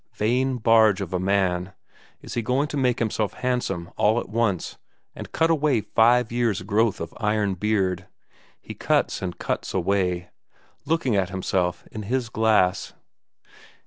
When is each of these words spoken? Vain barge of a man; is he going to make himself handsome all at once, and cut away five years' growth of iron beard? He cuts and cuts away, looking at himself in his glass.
Vain 0.15 0.57
barge 0.57 0.99
of 0.99 1.13
a 1.13 1.19
man; 1.19 1.73
is 2.23 2.33
he 2.33 2.41
going 2.41 2.67
to 2.69 2.75
make 2.75 2.97
himself 2.97 3.33
handsome 3.33 3.91
all 3.97 4.19
at 4.19 4.29
once, 4.29 4.79
and 5.13 5.31
cut 5.31 5.51
away 5.51 5.79
five 5.79 6.31
years' 6.31 6.63
growth 6.63 6.99
of 6.99 7.13
iron 7.17 7.53
beard? 7.53 8.07
He 8.59 8.73
cuts 8.73 9.21
and 9.21 9.37
cuts 9.37 9.75
away, 9.75 10.31
looking 10.85 11.15
at 11.15 11.29
himself 11.29 11.87
in 11.91 12.01
his 12.01 12.29
glass. 12.29 12.93